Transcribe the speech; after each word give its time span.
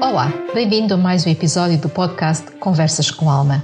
Olá, 0.00 0.32
bem-vindo 0.54 0.94
a 0.94 0.96
mais 0.96 1.26
um 1.26 1.30
episódio 1.30 1.78
do 1.78 1.88
podcast 1.90 2.50
Conversas 2.52 3.10
com 3.10 3.28
Alma. 3.28 3.62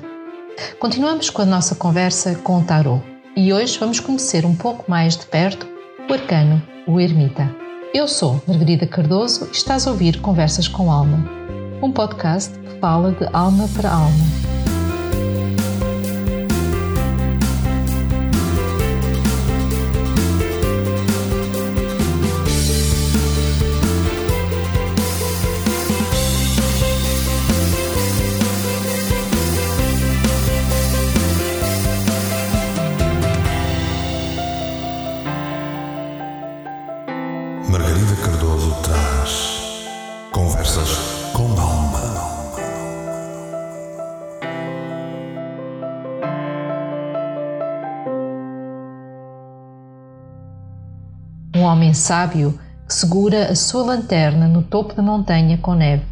Continuamos 0.79 1.31
com 1.31 1.41
a 1.41 1.47
nossa 1.47 1.75
conversa 1.75 2.35
com 2.35 2.59
o 2.59 2.63
Tarot 2.63 3.03
e 3.35 3.55
hoje 3.55 3.79
vamos 3.79 4.01
conhecer 4.01 4.45
um 4.45 4.55
pouco 4.55 4.85
mais 4.89 5.17
de 5.17 5.25
perto 5.25 5.67
o 6.09 6.13
arcano, 6.13 6.63
o 6.87 7.01
ermita. 7.01 7.51
Eu 7.95 8.07
sou 8.07 8.41
Margarida 8.47 8.87
Cardoso 8.87 9.49
e 9.51 9.57
estás 9.57 9.87
a 9.87 9.91
ouvir 9.91 10.21
Conversas 10.21 10.69
com 10.69 10.93
Alma, 10.93 11.27
um 11.83 11.91
podcast 11.91 12.53
que 12.59 12.79
fala 12.81 13.13
de 13.13 13.27
alma 13.33 13.67
para 13.75 13.91
alma 13.91 14.46
um 51.55 51.63
homem 51.63 51.93
sábio 51.93 52.59
que 52.87 52.95
segura 52.95 53.51
a 53.51 53.55
sua 53.55 53.83
lanterna 53.83 54.49
no 54.49 54.63
topo 54.63 54.95
da 54.95 55.03
montanha 55.03 55.59
com 55.59 55.75
neve. 55.75 56.05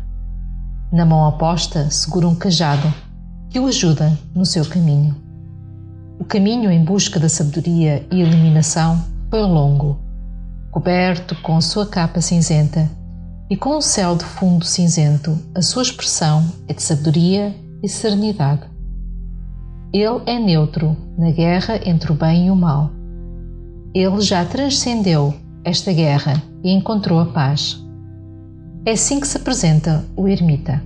Na 0.93 1.07
mão 1.07 1.27
oposta 1.29 1.91
segura 1.91 2.29
um 2.29 2.35
cajado 2.35 2.93
que 3.49 3.59
o 3.59 3.67
ajuda 3.67 4.19
no 4.35 4.45
seu 4.45 4.67
caminho. 4.67 5.17
O 6.19 6.25
caminho 6.25 6.71
em 6.71 6.85
busca 6.85 7.19
da 7.19 7.29
sabedoria 7.29 8.07
e 8.11 8.21
iluminação 8.21 9.03
foi 9.31 9.41
longo, 9.41 10.04
coberto 10.75 11.41
com 11.41 11.61
sua 11.61 11.87
capa 11.87 12.21
cinzenta 12.21 12.91
e 13.49 13.57
com 13.57 13.77
o 13.77 13.81
céu 13.81 14.17
de 14.17 14.25
fundo 14.25 14.65
cinzento, 14.65 15.39
a 15.55 15.63
sua 15.63 15.83
expressão 15.83 16.45
é 16.67 16.75
de 16.75 16.83
sabedoria 16.83 17.55
e 17.81 17.89
serenidade. 17.89 18.63
Ele 19.93 20.21
é 20.27 20.37
neutro 20.37 20.97
na 21.17 21.31
guerra 21.31 21.79
entre 21.89 22.11
o 22.11 22.15
bem 22.17 22.49
e 22.49 22.51
o 22.51 22.57
mal 22.57 22.91
ele 23.95 24.21
já 24.21 24.45
transcendeu 24.45 25.33
esta 25.65 25.93
guerra 25.93 26.43
e 26.65 26.73
encontrou 26.73 27.21
a 27.21 27.27
paz. 27.27 27.81
É 28.85 28.91
assim 28.91 29.21
que 29.21 29.29
se 29.29 29.37
apresenta 29.37 30.05
o 30.17 30.27
ermita. 30.27 30.83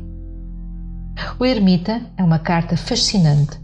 O 1.40 1.46
ermita 1.46 2.02
é 2.18 2.22
uma 2.22 2.38
carta 2.38 2.76
fascinante, 2.76 3.58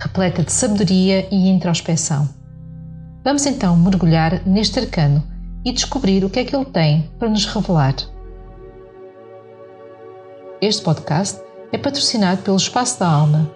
repleta 0.00 0.42
de 0.42 0.50
sabedoria 0.50 1.28
e 1.32 1.48
introspeção. 1.48 2.28
Vamos 3.24 3.46
então 3.46 3.76
mergulhar 3.76 4.44
neste 4.44 4.80
arcano 4.80 5.29
e 5.64 5.72
descobrir 5.72 6.24
o 6.24 6.30
que 6.30 6.40
é 6.40 6.44
que 6.44 6.54
ele 6.54 6.64
tem 6.64 7.10
para 7.18 7.28
nos 7.28 7.44
revelar. 7.46 7.94
Este 10.60 10.82
podcast 10.82 11.40
é 11.72 11.78
patrocinado 11.78 12.42
pelo 12.42 12.56
Espaço 12.56 12.98
da 13.00 13.08
Alma. 13.08 13.50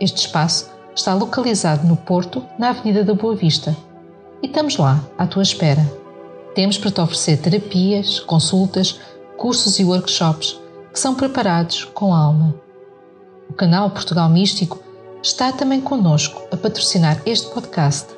Este 0.00 0.26
espaço 0.26 0.70
está 0.94 1.14
localizado 1.14 1.86
no 1.86 1.96
Porto, 1.96 2.44
na 2.58 2.70
Avenida 2.70 3.04
da 3.04 3.14
Boa 3.14 3.34
Vista 3.34 3.76
e 4.42 4.46
estamos 4.46 4.76
lá, 4.76 5.04
à 5.16 5.26
tua 5.26 5.42
espera. 5.42 5.84
Temos 6.54 6.78
para 6.78 6.90
te 6.90 7.00
oferecer 7.00 7.38
terapias, 7.38 8.20
consultas, 8.20 9.00
cursos 9.36 9.78
e 9.78 9.84
workshops 9.84 10.58
que 10.92 10.98
são 10.98 11.14
preparados 11.14 11.84
com 11.84 12.14
alma. 12.14 12.54
O 13.48 13.52
canal 13.52 13.90
Portugal 13.90 14.28
Místico 14.28 14.78
está 15.22 15.52
também 15.52 15.80
connosco 15.80 16.42
a 16.52 16.56
patrocinar 16.56 17.20
este 17.26 17.52
podcast 17.52 18.08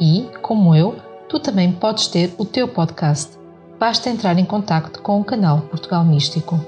e, 0.00 0.28
como 0.42 0.74
eu, 0.74 0.96
tu 1.28 1.38
também 1.38 1.70
podes 1.72 2.06
ter 2.06 2.34
o 2.38 2.44
teu 2.44 2.66
podcast. 2.66 3.36
Basta 3.78 4.08
entrar 4.08 4.38
em 4.38 4.44
contato 4.44 5.02
com 5.02 5.20
o 5.20 5.24
canal 5.24 5.60
Portugal 5.62 6.02
Místico. 6.04 6.58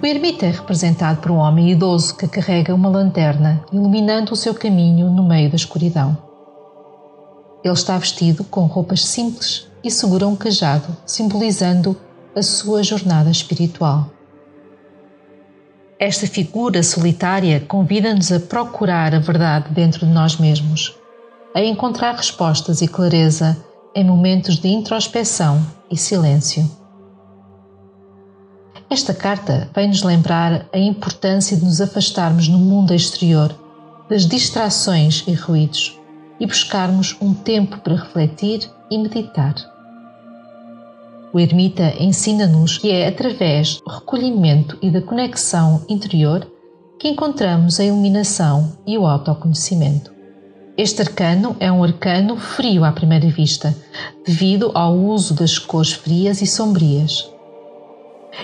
O 0.00 0.06
ermita 0.06 0.46
é 0.46 0.50
representado 0.50 1.20
por 1.20 1.32
um 1.32 1.38
homem 1.38 1.70
idoso 1.72 2.16
que 2.16 2.28
carrega 2.28 2.72
uma 2.72 2.88
lanterna, 2.88 3.64
iluminando 3.72 4.32
o 4.32 4.36
seu 4.36 4.54
caminho 4.54 5.10
no 5.10 5.26
meio 5.26 5.50
da 5.50 5.56
escuridão. 5.56 6.16
Ele 7.64 7.74
está 7.74 7.98
vestido 7.98 8.44
com 8.44 8.66
roupas 8.66 9.04
simples 9.04 9.66
e 9.82 9.90
segura 9.90 10.28
um 10.28 10.36
cajado, 10.36 10.96
simbolizando 11.04 11.96
a 12.36 12.42
sua 12.42 12.84
jornada 12.84 13.30
espiritual. 13.30 14.15
Esta 15.98 16.26
figura 16.26 16.82
solitária 16.82 17.58
convida-nos 17.60 18.30
a 18.30 18.38
procurar 18.38 19.14
a 19.14 19.18
verdade 19.18 19.70
dentro 19.70 20.04
de 20.04 20.12
nós 20.12 20.36
mesmos, 20.36 20.94
a 21.54 21.60
encontrar 21.62 22.14
respostas 22.14 22.82
e 22.82 22.88
clareza 22.88 23.56
em 23.94 24.04
momentos 24.04 24.58
de 24.58 24.68
introspeção 24.68 25.64
e 25.90 25.96
silêncio. 25.96 26.70
Esta 28.90 29.14
carta 29.14 29.70
vem-nos 29.74 30.02
lembrar 30.02 30.66
a 30.70 30.78
importância 30.78 31.56
de 31.56 31.64
nos 31.64 31.80
afastarmos 31.80 32.46
no 32.46 32.58
mundo 32.58 32.92
exterior 32.92 33.58
das 34.08 34.26
distrações 34.26 35.24
e 35.26 35.32
ruídos 35.32 35.98
e 36.38 36.46
buscarmos 36.46 37.16
um 37.22 37.32
tempo 37.32 37.78
para 37.78 37.96
refletir 37.96 38.70
e 38.90 38.98
meditar. 38.98 39.75
O 41.36 41.38
ermita 41.38 41.92
ensina-nos 42.02 42.78
que 42.78 42.90
é 42.90 43.06
através 43.06 43.78
do 43.82 43.90
recolhimento 43.90 44.78
e 44.80 44.90
da 44.90 45.02
conexão 45.02 45.84
interior 45.86 46.50
que 46.98 47.08
encontramos 47.08 47.78
a 47.78 47.84
iluminação 47.84 48.72
e 48.86 48.96
o 48.96 49.06
autoconhecimento. 49.06 50.10
Este 50.78 51.02
arcano 51.02 51.54
é 51.60 51.70
um 51.70 51.84
arcano 51.84 52.38
frio 52.38 52.84
à 52.84 52.90
primeira 52.90 53.28
vista, 53.28 53.76
devido 54.26 54.70
ao 54.72 54.94
uso 54.96 55.34
das 55.34 55.58
cores 55.58 55.92
frias 55.92 56.40
e 56.40 56.46
sombrias. 56.46 57.30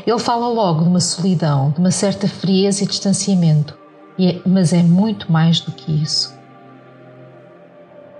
Ele 0.07 0.19
fala 0.19 0.49
logo 0.49 0.83
de 0.83 0.91
uma 0.91 1.01
solidão, 1.01 1.71
de 1.71 1.81
uma 1.81 1.91
certa 1.91 2.29
frieza 2.29 2.85
e 2.85 2.87
distanciamento, 2.87 3.75
é, 4.21 4.39
mas 4.45 4.75
é 4.75 4.83
muito 4.83 5.33
mais 5.33 5.61
do 5.61 5.73
que 5.73 5.91
isso. 5.91 6.37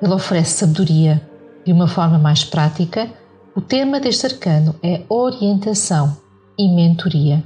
Ele 0.01 0.15
oferece 0.15 0.61
sabedoria. 0.61 1.21
De 1.65 1.73
uma 1.73 1.87
forma 1.87 2.19
mais 2.19 2.43
prática, 2.43 3.09
o 3.55 3.61
tema 3.61 4.01
deste 4.01 4.27
arcano 4.27 4.75
é 4.83 5.03
orientação 5.09 6.17
e 6.59 6.69
mentoria. 6.69 7.45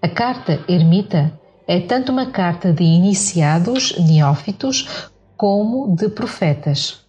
A 0.00 0.08
carta 0.08 0.64
Ermita 0.68 1.38
é 1.66 1.80
tanto 1.80 2.12
uma 2.12 2.26
carta 2.26 2.72
de 2.72 2.84
iniciados, 2.84 3.98
neófitos, 3.98 5.10
como 5.36 5.96
de 5.96 6.08
profetas. 6.08 7.04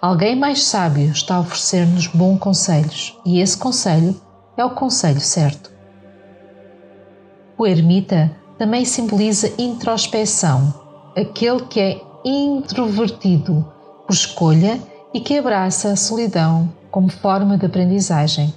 Alguém 0.00 0.34
mais 0.34 0.64
sábio 0.64 1.10
está 1.12 1.36
a 1.36 1.40
oferecer-nos 1.40 2.08
bons 2.08 2.38
conselhos 2.38 3.16
e 3.24 3.40
esse 3.40 3.56
conselho 3.56 4.20
é 4.56 4.64
o 4.64 4.70
conselho 4.70 5.20
certo. 5.20 5.70
O 7.56 7.66
ermita 7.66 8.34
também 8.58 8.84
simboliza 8.84 9.52
introspeção, 9.58 10.74
aquele 11.16 11.62
que 11.66 11.80
é 11.80 12.02
introvertido 12.24 13.64
por 14.06 14.12
escolha 14.12 14.80
e 15.14 15.20
que 15.20 15.38
abraça 15.38 15.90
a 15.90 15.96
solidão 15.96 16.72
como 16.90 17.08
forma 17.08 17.56
de 17.56 17.66
aprendizagem. 17.66 18.52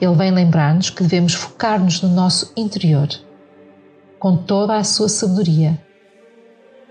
Ele 0.00 0.14
vem 0.14 0.30
lembrar-nos 0.30 0.90
que 0.90 1.02
devemos 1.02 1.34
focar-nos 1.34 2.00
no 2.02 2.08
nosso 2.08 2.52
interior, 2.56 3.08
com 4.18 4.36
toda 4.36 4.76
a 4.76 4.84
sua 4.84 5.08
sabedoria. 5.08 5.78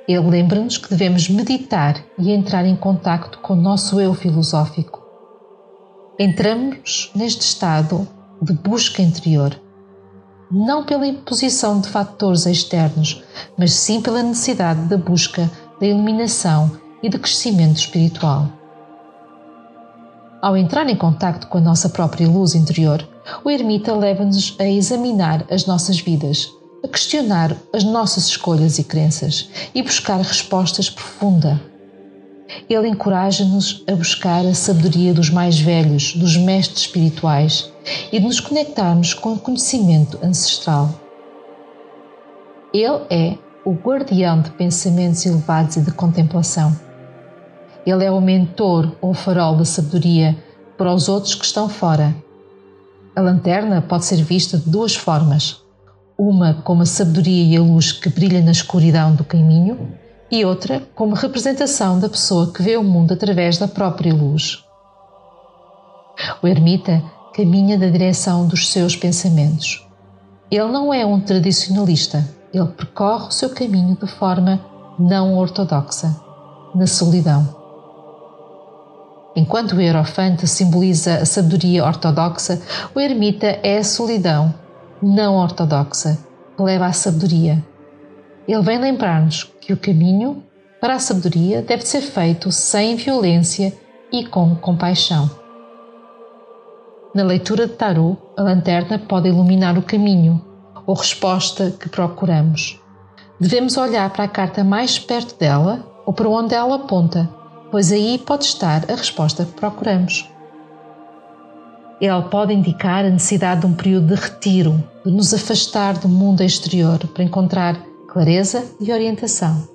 Ele 0.07 0.29
lembra-nos 0.29 0.77
que 0.77 0.89
devemos 0.89 1.27
meditar 1.29 2.03
e 2.17 2.31
entrar 2.31 2.65
em 2.65 2.75
contacto 2.75 3.39
com 3.39 3.53
o 3.53 3.61
nosso 3.61 3.99
eu 3.99 4.13
filosófico 4.13 5.05
entramos 6.17 7.11
neste 7.13 7.41
estado 7.41 8.07
de 8.41 8.53
busca 8.53 9.01
interior, 9.01 9.59
não 10.49 10.85
pela 10.85 11.07
imposição 11.07 11.79
de 11.81 11.89
fatores 11.89 12.45
externos, 12.45 13.23
mas 13.57 13.73
sim 13.73 14.01
pela 14.01 14.23
necessidade 14.23 14.81
da 14.87 14.97
busca 14.97 15.49
da 15.79 15.85
iluminação 15.85 16.79
e 17.05 17.09
de 17.09 17.19
crescimento 17.19 17.77
espiritual. 17.77 18.49
Ao 20.41 20.57
entrar 20.57 20.89
em 20.89 20.95
contato 20.95 21.47
com 21.47 21.57
a 21.57 21.61
nossa 21.61 21.89
própria 21.89 22.27
luz 22.27 22.55
interior, 22.55 23.07
o 23.43 23.49
ermita 23.49 23.93
leva-nos 23.93 24.55
a 24.59 24.65
examinar 24.65 25.45
as 25.49 25.65
nossas 25.65 25.99
vidas, 25.99 26.49
a 26.83 26.87
questionar 26.87 27.55
as 27.73 27.83
nossas 27.83 28.25
escolhas 28.25 28.79
e 28.79 28.83
crenças 28.83 29.49
e 29.73 29.81
buscar 29.81 30.17
respostas 30.17 30.89
profundas 30.89 31.59
ele 32.69 32.87
encoraja-nos 32.87 33.83
a 33.87 33.95
buscar 33.95 34.45
a 34.45 34.53
sabedoria 34.53 35.13
dos 35.13 35.29
mais 35.29 35.59
velhos, 35.59 36.15
dos 36.15 36.37
mestres 36.37 36.81
espirituais 36.81 37.71
e 38.11 38.19
de 38.19 38.25
nos 38.25 38.39
conectarmos 38.39 39.13
com 39.13 39.33
o 39.33 39.39
conhecimento 39.39 40.19
ancestral. 40.23 40.89
Ele 42.73 43.01
é 43.09 43.37
o 43.63 43.73
guardião 43.73 44.41
de 44.41 44.51
pensamentos 44.51 45.25
elevados 45.25 45.75
e 45.77 45.81
de 45.81 45.91
contemplação. 45.91 46.84
Ele 47.85 48.03
é 48.03 48.11
o 48.11 48.19
mentor 48.19 48.91
ou 48.99 49.13
farol 49.13 49.55
da 49.55 49.65
sabedoria 49.65 50.35
para 50.77 50.93
os 50.93 51.07
outros 51.07 51.35
que 51.35 51.45
estão 51.45 51.69
fora. 51.69 52.15
A 53.15 53.21
lanterna 53.21 53.81
pode 53.81 54.05
ser 54.05 54.21
vista 54.23 54.57
de 54.57 54.69
duas 54.69 54.95
formas: 54.95 55.61
uma 56.17 56.55
como 56.63 56.81
a 56.81 56.85
sabedoria 56.85 57.43
e 57.43 57.57
a 57.57 57.61
luz 57.61 57.91
que 57.91 58.09
brilha 58.09 58.41
na 58.41 58.51
escuridão 58.51 59.15
do 59.15 59.23
caminho, 59.23 59.93
e 60.31 60.43
outra 60.43 60.81
como 60.95 61.13
representação 61.15 61.99
da 61.99 62.09
pessoa 62.09 62.51
que 62.51 62.63
vê 62.63 62.75
o 62.75 62.83
mundo 62.83 63.13
através 63.13 63.57
da 63.57 63.67
própria 63.67 64.13
luz. 64.13 64.63
O 66.41 66.47
ermita 66.47 67.03
caminha 67.33 67.77
na 67.77 67.87
direção 67.87 68.47
dos 68.47 68.71
seus 68.71 68.95
pensamentos. 68.95 69.85
Ele 70.49 70.71
não 70.71 70.93
é 70.93 71.05
um 71.05 71.19
tradicionalista, 71.19 72.25
ele 72.53 72.67
percorre 72.67 73.27
o 73.27 73.31
seu 73.31 73.49
caminho 73.49 73.97
de 73.97 74.07
forma 74.07 74.59
não 74.97 75.37
ortodoxa, 75.37 76.15
na 76.73 76.87
solidão. 76.87 77.64
Enquanto 79.35 79.73
o 79.73 79.81
Hierofante 79.81 80.47
simboliza 80.47 81.15
a 81.15 81.25
sabedoria 81.25 81.83
ortodoxa, 81.83 82.61
o 82.95 82.99
ermita 83.01 83.59
é 83.61 83.79
a 83.79 83.83
solidão 83.83 84.53
não 85.01 85.35
ortodoxa 85.35 86.17
que 86.55 86.63
leva 86.63 86.85
à 86.85 86.93
sabedoria. 86.93 87.61
Ele 88.47 88.61
vem 88.61 88.79
lembrar-nos 88.79 89.43
que 89.59 89.73
o 89.73 89.77
caminho 89.77 90.41
para 90.79 90.93
a 90.95 90.99
sabedoria 90.99 91.61
deve 91.61 91.85
ser 91.85 92.01
feito 92.01 92.49
sem 92.49 92.95
violência 92.95 93.73
e 94.11 94.25
com 94.25 94.55
compaixão. 94.55 95.29
Na 97.13 97.23
leitura 97.23 97.67
de 97.67 97.73
Tarot, 97.73 98.17
a 98.37 98.41
lanterna 98.41 98.99
pode 98.99 99.27
iluminar 99.27 99.77
o 99.77 99.81
caminho 99.81 100.41
ou 100.85 100.95
resposta 100.95 101.71
que 101.71 101.89
procuramos. 101.89 102.79
Devemos 103.37 103.75
olhar 103.75 104.09
para 104.11 104.23
a 104.23 104.29
carta 104.29 104.63
mais 104.63 104.97
perto 104.97 105.37
dela 105.37 105.85
ou 106.05 106.13
para 106.13 106.29
onde 106.29 106.53
ela 106.53 106.75
aponta 106.75 107.29
pois 107.75 107.91
aí 107.91 108.17
pode 108.17 108.45
estar 108.45 108.89
a 108.89 108.95
resposta 108.95 109.43
que 109.43 109.51
procuramos. 109.51 110.29
Ele 111.99 112.21
pode 112.31 112.53
indicar 112.53 113.03
a 113.03 113.09
necessidade 113.09 113.59
de 113.59 113.67
um 113.67 113.73
período 113.73 114.15
de 114.15 114.21
retiro, 114.21 114.81
de 115.05 115.11
nos 115.11 115.33
afastar 115.33 115.97
do 115.97 116.07
mundo 116.07 116.41
exterior 116.41 116.97
para 117.07 117.25
encontrar 117.25 117.77
clareza 118.07 118.63
e 118.79 118.93
orientação. 118.93 119.67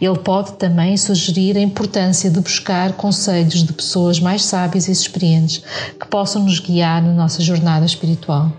Ele 0.00 0.18
pode 0.20 0.54
também 0.54 0.96
sugerir 0.96 1.58
a 1.58 1.60
importância 1.60 2.30
de 2.30 2.40
buscar 2.40 2.94
conselhos 2.94 3.62
de 3.62 3.74
pessoas 3.74 4.18
mais 4.18 4.42
sábias 4.42 4.88
e 4.88 4.92
experientes 4.92 5.62
que 6.00 6.08
possam 6.08 6.44
nos 6.44 6.60
guiar 6.60 7.02
na 7.02 7.12
nossa 7.12 7.42
jornada 7.42 7.84
espiritual. 7.84 8.50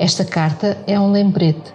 Esta 0.00 0.24
carta 0.24 0.76
é 0.84 0.98
um 0.98 1.12
lembrete 1.12 1.72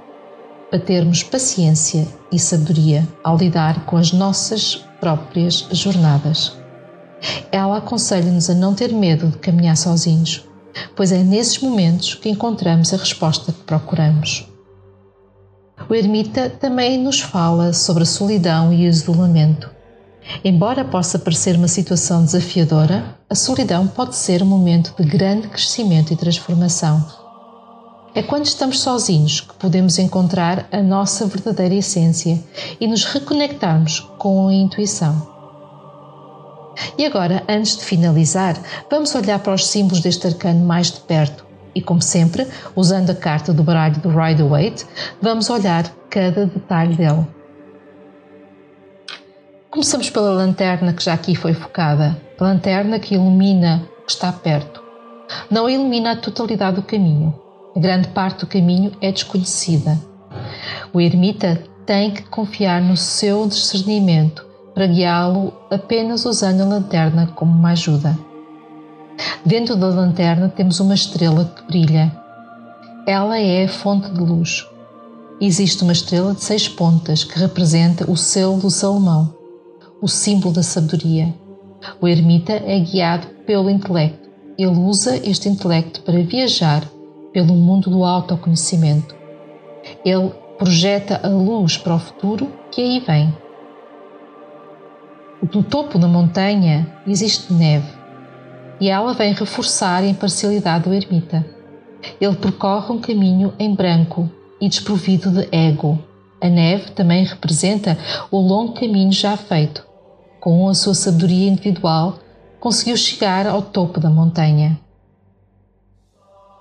para 0.69 0.79
termos 0.79 1.23
paciência 1.23 2.05
e 2.29 2.37
sabedoria 2.37 3.07
ao 3.23 3.37
lidar 3.37 3.85
com 3.85 3.95
as 3.95 4.11
nossas 4.11 4.83
próprias 5.03 5.67
jornadas. 5.71 6.53
Ela 7.51 7.79
aconselha-nos 7.79 8.49
a 8.49 8.53
não 8.53 8.73
ter 8.73 8.93
medo 8.93 9.27
de 9.27 9.37
caminhar 9.37 9.75
sozinhos, 9.75 10.47
pois 10.95 11.11
é 11.11 11.17
nesses 11.17 11.59
momentos 11.59 12.15
que 12.15 12.29
encontramos 12.29 12.93
a 12.93 12.97
resposta 12.97 13.51
que 13.51 13.63
procuramos. 13.63 14.47
O 15.89 15.93
ermita 15.93 16.49
também 16.49 16.97
nos 16.97 17.19
fala 17.19 17.73
sobre 17.73 18.03
a 18.03 18.05
solidão 18.05 18.71
e 18.71 18.85
o 18.85 18.89
isolamento. 18.89 19.69
Embora 20.41 20.85
possa 20.85 21.19
parecer 21.19 21.57
uma 21.57 21.67
situação 21.67 22.23
desafiadora, 22.23 23.17
a 23.29 23.35
solidão 23.35 23.85
pode 23.85 24.15
ser 24.15 24.41
um 24.41 24.45
momento 24.45 24.93
de 24.97 25.03
grande 25.05 25.49
crescimento 25.49 26.13
e 26.13 26.15
transformação. 26.15 27.05
É 28.15 28.23
quando 28.23 28.45
estamos 28.45 28.79
sozinhos 28.79 29.41
que 29.41 29.55
podemos 29.55 29.99
encontrar 29.99 30.67
a 30.71 30.81
nossa 30.81 31.25
verdadeira 31.25 31.75
essência 31.75 32.41
e 32.79 32.87
nos 32.87 33.03
reconectarmos 33.05 34.07
com 34.23 34.47
a 34.47 34.53
intuição. 34.53 35.27
E 36.97 37.05
agora, 37.05 37.43
antes 37.49 37.75
de 37.75 37.83
finalizar, 37.83 38.55
vamos 38.89 39.13
olhar 39.15 39.37
para 39.39 39.53
os 39.53 39.67
símbolos 39.67 39.99
deste 39.99 40.25
arcano 40.25 40.65
mais 40.65 40.89
de 40.89 41.01
perto. 41.01 41.45
E 41.75 41.81
como 41.81 42.01
sempre, 42.01 42.47
usando 42.73 43.09
a 43.09 43.15
carta 43.15 43.51
do 43.51 43.63
baralho 43.63 43.99
do 43.99 44.07
Rider-Waite, 44.07 44.85
vamos 45.21 45.49
olhar 45.49 45.91
cada 46.09 46.45
detalhe 46.45 46.95
dele. 46.95 47.27
Começamos 49.69 50.09
pela 50.09 50.29
lanterna 50.29 50.93
que 50.93 51.03
já 51.03 51.13
aqui 51.13 51.35
foi 51.35 51.53
focada. 51.53 52.15
Lanterna 52.39 52.99
que 52.99 53.15
ilumina 53.15 53.89
o 54.03 54.05
que 54.05 54.11
está 54.11 54.31
perto. 54.31 54.81
Não 55.51 55.69
ilumina 55.69 56.11
a 56.11 56.15
totalidade 56.15 56.77
do 56.77 56.83
caminho. 56.83 57.37
A 57.75 57.79
grande 57.79 58.07
parte 58.07 58.39
do 58.39 58.47
caminho 58.47 58.93
é 59.01 59.11
desconhecida. 59.11 59.99
O 60.93 61.01
ermita 61.01 61.61
tem 61.85 62.11
que 62.11 62.23
confiar 62.23 62.81
no 62.81 62.95
seu 62.97 63.47
discernimento 63.47 64.45
para 64.73 64.87
guiá-lo 64.87 65.53
apenas 65.69 66.25
usando 66.25 66.61
a 66.61 66.65
lanterna 66.65 67.27
como 67.35 67.51
uma 67.51 67.71
ajuda. 67.71 68.17
Dentro 69.45 69.75
da 69.75 69.87
lanterna 69.87 70.49
temos 70.49 70.79
uma 70.79 70.95
estrela 70.95 71.45
que 71.45 71.63
brilha. 71.67 72.11
Ela 73.05 73.37
é 73.37 73.65
a 73.65 73.69
fonte 73.69 74.09
de 74.09 74.19
luz. 74.19 74.65
Existe 75.39 75.83
uma 75.83 75.91
estrela 75.91 76.33
de 76.33 76.43
seis 76.43 76.67
pontas 76.67 77.23
que 77.23 77.37
representa 77.37 78.09
o 78.09 78.15
selo 78.15 78.57
do 78.57 78.69
Salomão, 78.69 79.33
o 80.01 80.07
símbolo 80.07 80.53
da 80.53 80.63
sabedoria. 80.63 81.33
O 81.99 82.07
ermita 82.07 82.53
é 82.53 82.79
guiado 82.79 83.27
pelo 83.45 83.69
intelecto. 83.69 84.29
Ele 84.57 84.77
usa 84.77 85.17
este 85.17 85.49
intelecto 85.49 86.01
para 86.01 86.23
viajar 86.23 86.87
pelo 87.33 87.53
mundo 87.53 87.89
do 87.89 88.03
autoconhecimento. 88.05 89.15
Ele 90.05 90.31
projeta 90.57 91.19
a 91.23 91.27
luz 91.27 91.77
para 91.77 91.95
o 91.95 91.99
futuro 91.99 92.51
que 92.71 92.81
aí 92.81 92.99
vem. 92.99 93.33
No 95.53 95.63
topo 95.63 95.99
da 95.99 96.07
montanha 96.07 96.87
existe 97.05 97.51
neve 97.51 97.91
e 98.79 98.89
ela 98.89 99.13
vem 99.13 99.33
reforçar 99.33 100.03
a 100.03 100.07
imparcialidade 100.07 100.85
do 100.85 100.93
ermita. 100.93 101.45
Ele 102.19 102.35
percorre 102.35 102.93
um 102.93 102.99
caminho 102.99 103.53
em 103.57 103.73
branco 103.73 104.29
e 104.59 104.67
desprovido 104.67 105.31
de 105.31 105.47
ego. 105.51 105.99
A 106.41 106.49
neve 106.49 106.91
também 106.91 107.23
representa 107.23 107.97
o 108.29 108.37
longo 108.39 108.73
caminho 108.73 109.11
já 109.11 109.37
feito. 109.37 109.85
Com 110.39 110.67
a 110.67 110.73
sua 110.73 110.93
sabedoria 110.93 111.49
individual, 111.49 112.19
conseguiu 112.59 112.97
chegar 112.97 113.47
ao 113.47 113.61
topo 113.61 113.99
da 113.99 114.09
montanha. 114.09 114.77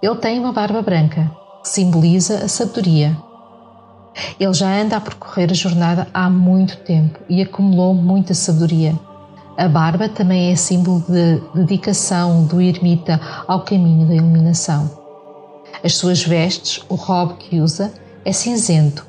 Ele 0.00 0.16
tem 0.16 0.38
uma 0.38 0.52
barba 0.52 0.82
branca, 0.82 1.30
que 1.62 1.68
simboliza 1.68 2.44
a 2.44 2.48
sabedoria. 2.48 3.16
Ele 4.38 4.52
já 4.52 4.80
anda 4.80 4.96
a 4.96 5.00
percorrer 5.00 5.50
a 5.50 5.54
jornada 5.54 6.08
há 6.12 6.28
muito 6.28 6.76
tempo 6.78 7.18
e 7.28 7.40
acumulou 7.42 7.94
muita 7.94 8.34
sabedoria. 8.34 8.98
A 9.56 9.68
barba 9.68 10.08
também 10.08 10.50
é 10.50 10.56
símbolo 10.56 11.04
de 11.08 11.40
dedicação 11.54 12.44
do 12.44 12.60
ermita 12.60 13.20
ao 13.46 13.64
caminho 13.64 14.06
da 14.06 14.14
iluminação. 14.14 14.90
As 15.84 15.94
suas 15.94 16.22
vestes, 16.22 16.82
o 16.88 16.94
robe 16.94 17.34
que 17.34 17.60
usa, 17.60 17.92
é 18.24 18.32
cinzento, 18.32 19.06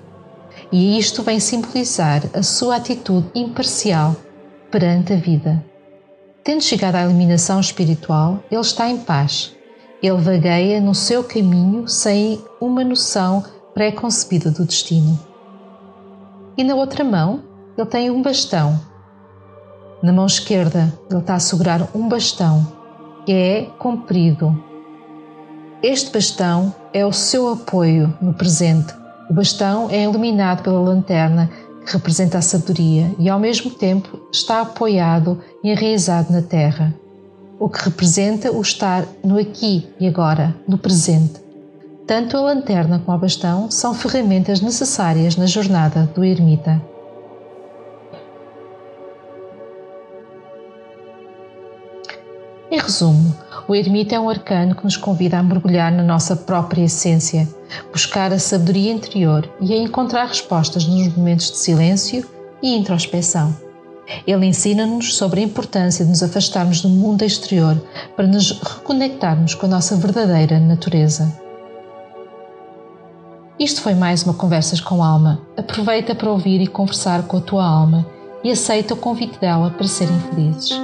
e 0.72 0.98
isto 0.98 1.22
vem 1.22 1.39
simbolizar 1.39 2.24
a 2.33 2.41
sua 2.41 2.77
atitude 2.77 3.27
imparcial 3.36 4.15
perante 4.72 5.13
a 5.13 5.15
vida. 5.15 5.63
Tendo 6.43 6.63
chegado 6.63 6.95
à 6.95 7.03
iluminação 7.03 7.60
espiritual, 7.60 8.43
ele 8.50 8.60
está 8.60 8.89
em 8.89 8.98
paz. 8.98 9.55
Ele 10.01 10.17
vagueia 10.17 10.81
no 10.81 10.95
seu 10.95 11.24
caminho 11.24 11.88
sem 11.88 12.41
uma 12.60 12.83
noção 12.83 13.43
pré-concebida 13.74 14.51
do 14.51 14.65
destino. 14.65 15.20
E 16.58 16.63
na 16.63 16.75
outra 16.75 17.03
mão, 17.03 17.42
ele 17.77 17.88
tem 17.88 18.12
um 18.12 18.22
bastão. 18.22 18.80
Na 20.01 20.13
mão 20.13 20.25
esquerda, 20.25 20.94
ele 21.10 21.20
está 21.20 21.36
a 21.36 21.39
segurar 21.39 21.89
um 21.96 22.08
bastão 22.08 22.65
que 23.25 23.32
é 23.32 23.62
comprido. 23.80 24.56
Este 25.82 26.12
bastão 26.12 26.74
é 26.94 27.06
o 27.06 27.12
seu 27.12 27.51
apoio 27.51 28.15
no 28.22 28.34
presente. 28.34 28.94
O 29.30 29.34
bastão 29.34 29.89
é 29.89 30.03
iluminado 30.03 30.62
pela 30.62 30.80
lanterna 30.80 31.50
que 31.86 31.94
representa 31.94 32.38
a 32.38 32.42
sabedoria 32.42 33.13
e, 33.18 33.30
ao 33.30 33.39
mesmo 33.39 33.72
tempo, 33.72 34.27
está 34.32 34.62
apoiado 34.62 35.42
e 35.63 35.72
enraizado 35.72 36.32
na 36.32 36.42
terra, 36.42 36.94
o 37.60 37.68
que 37.68 37.84
representa 37.84 38.51
o 38.51 38.62
estar 38.62 39.06
no 39.24 39.38
aqui 39.38 39.88
e 40.00 40.08
agora, 40.08 40.56
no 40.68 40.77
presente. 40.77 41.43
Tanto 42.05 42.36
a 42.36 42.41
lanterna 42.41 43.01
como 43.05 43.17
o 43.17 43.22
bastão 43.22 43.72
são 43.72 43.93
ferramentas 43.93 44.60
necessárias 44.60 45.38
na 45.38 45.45
jornada 45.45 46.10
do 46.13 46.24
ermita. 46.24 46.81
Em 52.69 52.77
resumo, 52.77 53.33
o 53.67 53.75
ermita 53.75 54.15
é 54.15 54.19
um 54.19 54.27
arcano 54.27 54.75
que 54.75 54.83
nos 54.83 54.98
convida 54.98 55.38
a 55.38 55.43
mergulhar 55.43 55.91
na 55.91 56.03
nossa 56.03 56.36
própria 56.36 56.83
essência, 56.83 57.48
buscar 57.91 58.33
a 58.33 58.39
sabedoria 58.39 58.91
interior 58.91 59.50
e 59.62 59.72
a 59.74 59.77
encontrar 59.77 60.25
respostas 60.25 60.86
nos 60.86 61.15
momentos 61.15 61.51
de 61.51 61.57
silêncio 61.57 62.27
e 62.62 62.75
introspecção. 62.75 63.55
Ele 64.27 64.45
ensina-nos 64.45 65.15
sobre 65.15 65.39
a 65.39 65.43
importância 65.43 66.03
de 66.03 66.12
nos 66.12 66.22
afastarmos 66.22 66.81
do 66.81 66.89
mundo 66.89 67.24
exterior 67.24 67.81
para 68.17 68.27
nos 68.27 68.51
reconectarmos 68.60 69.55
com 69.55 69.67
a 69.67 69.69
nossa 69.69 69.95
verdadeira 69.95 70.60
natureza. 70.60 71.43
Isto 73.63 73.82
foi 73.82 73.93
mais 73.93 74.24
uma 74.24 74.34
Conversas 74.34 74.82
com 74.82 75.01
Alma. 75.01 75.39
Aproveita 75.55 76.13
para 76.13 76.29
ouvir 76.29 76.60
e 76.60 76.67
conversar 76.67 77.24
com 77.24 77.38
a 77.38 77.39
tua 77.39 77.65
alma 77.65 78.05
e 78.43 78.51
aceita 78.51 78.93
o 78.93 78.98
convite 78.98 79.39
dela 79.39 79.72
para 79.72 79.88
serem 79.88 80.20
felizes. 80.20 80.77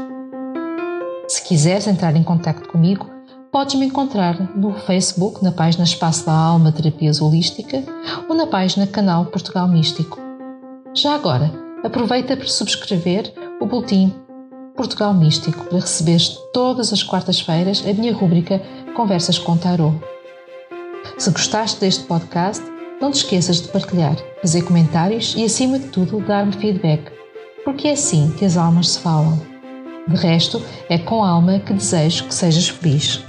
Se 1.27 1.43
quiseres 1.43 1.87
entrar 1.87 2.15
em 2.15 2.23
contato 2.23 2.69
comigo, 2.69 3.05
podes 3.51 3.75
me 3.75 3.85
encontrar 3.85 4.55
no 4.55 4.71
Facebook, 4.71 5.43
na 5.43 5.51
página 5.51 5.83
Espaço 5.83 6.25
da 6.25 6.31
Alma 6.31 6.71
Terapias 6.71 7.19
Holística 7.19 7.83
ou 8.29 8.33
na 8.33 8.47
página 8.47 8.87
Canal 8.87 9.25
Portugal 9.25 9.67
Místico. 9.67 10.17
Já 10.93 11.15
agora, 11.15 11.51
aproveita 11.83 12.37
para 12.37 12.47
subscrever 12.47 13.33
o 13.59 13.65
boletim 13.65 14.15
Portugal 14.77 15.13
Místico 15.13 15.65
para 15.65 15.81
receberes 15.81 16.39
todas 16.53 16.93
as 16.93 17.03
quartas-feiras 17.03 17.83
a 17.85 17.91
minha 17.91 18.13
rúbrica 18.13 18.61
Conversas 18.95 19.37
com 19.37 19.57
Tarot. 19.57 19.99
Se 21.19 21.31
gostaste 21.31 21.81
deste 21.81 22.05
podcast, 22.05 22.63
não 23.01 23.11
te 23.11 23.15
esqueças 23.15 23.61
de 23.61 23.67
partilhar, 23.67 24.15
fazer 24.39 24.61
comentários 24.61 25.35
e, 25.35 25.43
acima 25.43 25.77
de 25.77 25.89
tudo, 25.89 26.21
dar-me 26.21 26.53
feedback, 26.53 27.11
porque 27.65 27.89
é 27.89 27.91
assim 27.91 28.33
que 28.39 28.45
as 28.45 28.55
almas 28.55 28.91
se 28.91 29.01
falam. 29.01 29.37
De 30.07 30.15
resto, 30.15 30.61
é 30.89 30.97
com 30.97 31.21
alma 31.21 31.59
que 31.59 31.73
desejo 31.73 32.23
que 32.23 32.33
sejas 32.33 32.69
feliz. 32.69 33.21